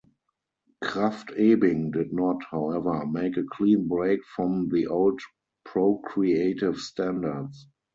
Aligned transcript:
Krafft-Ebing 0.83 1.91
did 1.91 2.11
not, 2.11 2.43
however, 2.49 3.05
make 3.05 3.37
a 3.37 3.43
clean 3.43 3.87
break 3.87 4.19
from 4.35 4.67
the 4.69 4.87
old 4.87 5.21
procreative 5.63 6.79
standards. 6.79 7.67